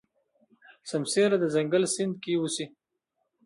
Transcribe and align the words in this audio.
سمسيره 0.91 1.35
د 1.39 1.45
ځنګل 1.55 1.83
سیند 1.95 2.15
کې 2.23 2.33
اوسي. 2.37 2.65